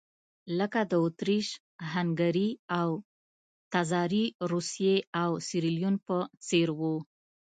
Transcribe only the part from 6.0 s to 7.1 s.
په څېر وو.